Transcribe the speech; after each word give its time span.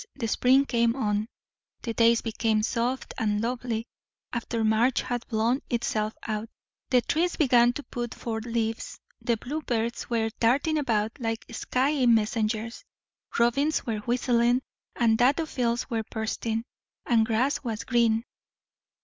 The 0.15 0.27
spring 0.27 0.65
came 0.65 0.95
on, 0.95 1.27
the 1.83 1.93
days 1.93 2.23
became 2.23 2.63
soft 2.63 3.13
and 3.19 3.39
lovely, 3.39 3.85
after 4.33 4.63
March 4.63 5.03
had 5.03 5.27
blown 5.27 5.61
itself 5.69 6.15
out; 6.23 6.49
the 6.89 7.03
trees 7.03 7.35
began 7.35 7.71
to 7.73 7.83
put 7.83 8.15
forth 8.15 8.45
leaves, 8.45 8.99
the 9.21 9.37
blue 9.37 9.61
birds 9.61 10.09
were 10.09 10.31
darting 10.39 10.79
about, 10.79 11.11
like 11.19 11.45
skyey 11.51 12.07
messengers; 12.07 12.83
robins 13.37 13.85
were 13.85 13.99
whistling, 13.99 14.63
and 14.95 15.19
daffodils 15.19 15.87
were 15.87 16.01
bursting, 16.09 16.63
and 17.05 17.23
grass 17.27 17.63
was 17.63 17.83
green. 17.83 18.23